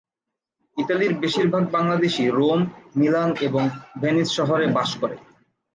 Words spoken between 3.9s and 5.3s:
Venice শহরে বাস করে।